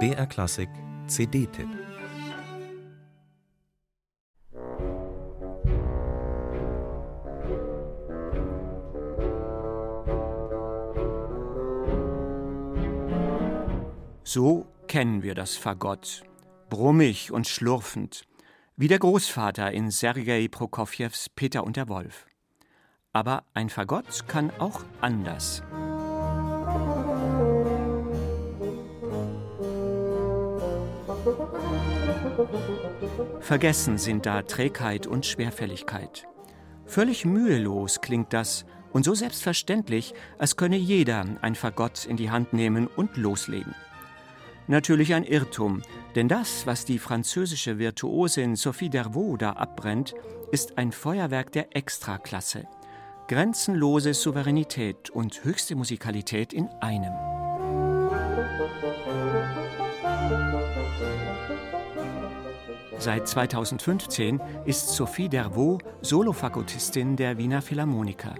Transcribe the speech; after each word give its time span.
BR 0.00 0.26
Klassik 0.26 0.68
CD-Tipp 1.06 1.68
So 14.24 14.66
kennen 14.88 15.22
wir 15.22 15.36
das 15.36 15.56
Fagott, 15.56 16.22
brummig 16.70 17.30
und 17.30 17.46
schlurfend, 17.46 18.24
wie 18.76 18.88
der 18.88 18.98
Großvater 18.98 19.70
in 19.70 19.92
Sergei 19.92 20.48
Prokofjews 20.48 21.28
Peter 21.28 21.62
und 21.62 21.76
der 21.76 21.88
Wolf. 21.88 22.26
Aber 23.12 23.44
ein 23.54 23.68
Fagott 23.70 24.26
kann 24.26 24.50
auch 24.58 24.84
anders. 25.00 25.62
Vergessen 33.40 33.98
sind 33.98 34.26
da 34.26 34.42
Trägheit 34.42 35.06
und 35.06 35.26
Schwerfälligkeit. 35.26 36.26
Völlig 36.86 37.24
mühelos 37.24 38.00
klingt 38.00 38.32
das 38.32 38.64
und 38.92 39.04
so 39.04 39.14
selbstverständlich, 39.14 40.14
als 40.38 40.56
könne 40.56 40.76
jeder 40.76 41.24
ein 41.42 41.54
Fagott 41.54 42.04
in 42.04 42.16
die 42.16 42.30
Hand 42.30 42.52
nehmen 42.52 42.86
und 42.86 43.16
loslegen. 43.16 43.74
Natürlich 44.66 45.12
ein 45.12 45.24
Irrtum, 45.24 45.82
denn 46.14 46.28
das, 46.28 46.66
was 46.66 46.84
die 46.84 46.98
französische 46.98 47.78
Virtuosin 47.78 48.56
Sophie 48.56 48.88
Dervaux 48.88 49.36
da 49.36 49.50
abbrennt, 49.52 50.14
ist 50.52 50.78
ein 50.78 50.92
Feuerwerk 50.92 51.52
der 51.52 51.76
Extraklasse. 51.76 52.66
Grenzenlose 53.28 54.14
Souveränität 54.14 55.10
und 55.10 55.44
höchste 55.44 55.76
Musikalität 55.76 56.52
in 56.52 56.68
einem. 56.80 57.43
Seit 62.98 63.28
2015 63.28 64.40
ist 64.64 64.88
Sophie 64.88 65.28
Dervaux 65.28 65.78
Solofagottistin 66.00 67.16
der 67.16 67.38
Wiener 67.38 67.60
Philharmoniker. 67.60 68.34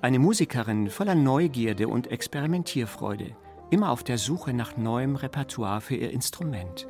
Eine 0.00 0.18
Musikerin 0.18 0.88
voller 0.90 1.14
Neugierde 1.14 1.88
und 1.88 2.10
Experimentierfreude– 2.10 3.36
immer 3.70 3.90
auf 3.90 4.02
der 4.02 4.18
Suche 4.18 4.52
nach 4.52 4.76
neuem 4.76 5.16
Repertoire 5.16 5.80
für 5.80 5.96
ihr 5.96 6.10
Instrument. 6.10 6.88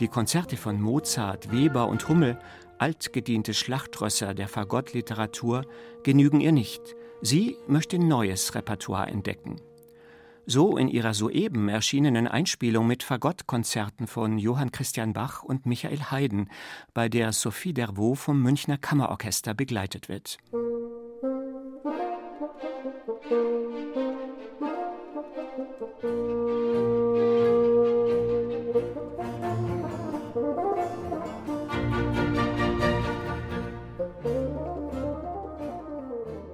Die 0.00 0.08
Konzerte 0.08 0.56
von 0.56 0.80
Mozart, 0.80 1.52
Weber 1.52 1.88
und 1.88 2.08
Hummel, 2.08 2.38
altgediente 2.78 3.54
Schlachtrösser 3.54 4.34
der 4.34 4.48
Fagottliteratur, 4.48 5.64
genügen 6.02 6.40
ihr 6.40 6.52
nicht. 6.52 6.94
Sie 7.22 7.56
möchte 7.66 7.98
neues 7.98 8.54
Repertoire 8.54 9.08
entdecken. 9.08 9.56
So 10.48 10.76
in 10.76 10.86
ihrer 10.86 11.12
soeben 11.12 11.68
erschienenen 11.68 12.28
Einspielung 12.28 12.86
mit 12.86 13.02
Fagottkonzerten 13.02 14.06
von 14.06 14.38
Johann 14.38 14.70
Christian 14.70 15.12
Bach 15.12 15.42
und 15.42 15.66
Michael 15.66 16.12
Haydn, 16.12 16.48
bei 16.94 17.08
der 17.08 17.32
Sophie 17.32 17.72
Dervaux 17.72 18.14
vom 18.14 18.40
Münchner 18.40 18.78
Kammerorchester 18.78 19.54
begleitet 19.54 20.08
wird. 20.08 20.38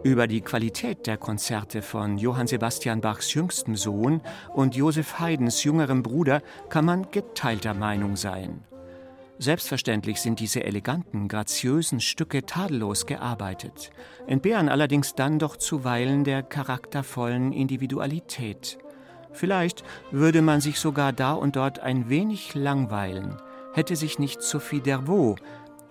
Über 0.04 0.26
die 0.26 0.40
Qualität 0.40 1.06
der 1.06 1.16
Konzerte 1.16 1.80
von 1.80 2.18
Johann 2.18 2.48
Sebastian 2.48 3.00
Bachs 3.00 3.32
jüngstem 3.34 3.76
Sohn 3.76 4.20
und 4.52 4.74
Joseph 4.74 5.20
Haydns 5.20 5.62
jüngerem 5.62 6.02
Bruder 6.02 6.42
kann 6.70 6.84
man 6.84 7.12
geteilter 7.12 7.72
Meinung 7.72 8.16
sein. 8.16 8.64
Selbstverständlich 9.38 10.20
sind 10.20 10.40
diese 10.40 10.64
eleganten, 10.64 11.28
graziösen 11.28 12.00
Stücke 12.00 12.44
tadellos 12.44 13.06
gearbeitet, 13.06 13.90
entbehren 14.26 14.68
allerdings 14.68 15.14
dann 15.14 15.38
doch 15.38 15.56
zuweilen 15.56 16.24
der 16.24 16.42
charaktervollen 16.42 17.52
Individualität. 17.52 18.78
Vielleicht 19.32 19.84
würde 20.10 20.42
man 20.42 20.60
sich 20.60 20.80
sogar 20.80 21.12
da 21.12 21.32
und 21.32 21.54
dort 21.54 21.78
ein 21.78 22.08
wenig 22.08 22.56
langweilen, 22.56 23.36
hätte 23.72 23.94
sich 23.94 24.18
nicht 24.18 24.42
Sophie 24.42 24.80
Dervaux 24.80 25.40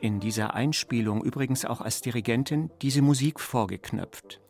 in 0.02 0.20
dieser 0.20 0.54
Einspielung 0.54 1.24
übrigens 1.24 1.66
auch 1.66 1.82
als 1.82 2.02
Dirigentin 2.02 2.72
diese 2.82 3.02
Musik 3.02 3.40
vorgeknöpft. 3.40 4.42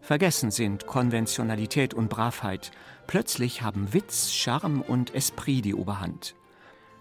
Vergessen 0.00 0.50
sind 0.50 0.86
Konventionalität 0.86 1.92
und 1.92 2.08
Bravheit. 2.08 2.70
Plötzlich 3.06 3.62
haben 3.62 3.92
Witz, 3.92 4.32
Charme 4.32 4.80
und 4.80 5.14
Esprit 5.14 5.64
die 5.64 5.74
Oberhand. 5.74 6.36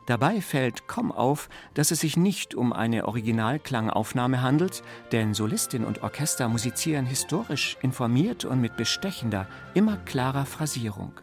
Dabei 0.08 0.42
fällt 0.42 0.88
kaum 0.88 1.12
auf, 1.12 1.50
dass 1.74 1.92
es 1.92 2.00
sich 2.00 2.16
nicht 2.16 2.54
um 2.54 2.74
eine 2.74 3.08
Originalklangaufnahme 3.08 4.42
handelt, 4.42 4.84
denn 5.12 5.34
Solistin 5.34 5.84
und 5.84 6.04
Orchester 6.04 6.48
musizieren 6.48 7.06
historisch 7.06 7.78
informiert 7.82 8.46
und 8.46 8.62
mit 8.62 8.78
bestechender, 8.78 9.48
immer 9.74 9.98
klarer 9.98 10.46
Phrasierung. 10.46 11.14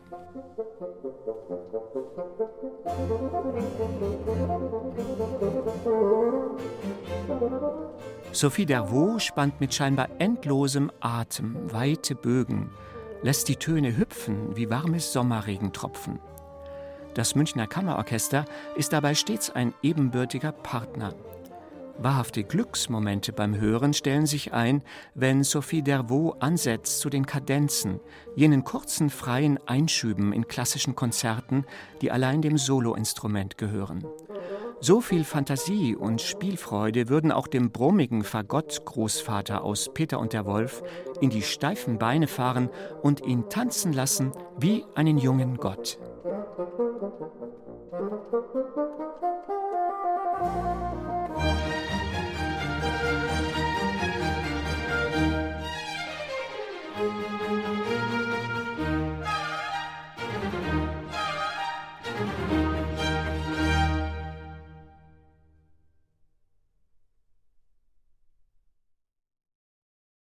Sophie 8.32 8.66
Dervaux 8.66 9.18
spannt 9.18 9.60
mit 9.60 9.74
scheinbar 9.74 10.08
endlosem 10.18 10.90
Atem 11.00 11.56
weite 11.72 12.14
Bögen, 12.14 12.70
lässt 13.22 13.48
die 13.48 13.56
Töne 13.56 13.96
hüpfen 13.96 14.56
wie 14.56 14.70
warmes 14.70 15.12
Sommerregentropfen. 15.12 16.18
Das 17.14 17.34
Münchner 17.34 17.66
Kammerorchester 17.66 18.46
ist 18.74 18.94
dabei 18.94 19.14
stets 19.14 19.50
ein 19.50 19.74
ebenbürtiger 19.82 20.52
Partner. 20.52 21.14
Wahrhafte 21.98 22.42
Glücksmomente 22.42 23.34
beim 23.34 23.60
Hören 23.60 23.92
stellen 23.92 24.24
sich 24.24 24.54
ein, 24.54 24.82
wenn 25.14 25.44
Sophie 25.44 25.82
Dervaux 25.82 26.40
ansetzt 26.40 27.00
zu 27.00 27.10
den 27.10 27.26
Kadenzen, 27.26 28.00
jenen 28.34 28.64
kurzen 28.64 29.10
freien 29.10 29.58
Einschüben 29.68 30.32
in 30.32 30.48
klassischen 30.48 30.96
Konzerten, 30.96 31.66
die 32.00 32.10
allein 32.10 32.40
dem 32.40 32.56
Soloinstrument 32.56 33.58
gehören. 33.58 34.04
So 34.84 35.00
viel 35.00 35.22
Fantasie 35.22 35.94
und 35.94 36.20
Spielfreude 36.20 37.08
würden 37.08 37.30
auch 37.30 37.46
dem 37.46 37.70
brummigen 37.70 38.24
Fagott-Großvater 38.24 39.62
aus 39.62 39.94
Peter 39.94 40.18
und 40.18 40.32
der 40.32 40.44
Wolf 40.44 40.82
in 41.20 41.30
die 41.30 41.42
steifen 41.42 41.98
Beine 41.98 42.26
fahren 42.26 42.68
und 43.00 43.24
ihn 43.24 43.48
tanzen 43.48 43.92
lassen 43.92 44.32
wie 44.58 44.84
einen 44.96 45.18
jungen 45.18 45.58
Gott. 45.58 46.00
Musik 50.42 50.81